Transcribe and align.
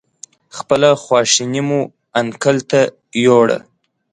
خپله 0.57 0.89
خواشیني 1.03 1.61
مو 1.67 1.79
انکل 2.19 2.57
ته 2.69 2.81
ویوړه. 3.19 3.59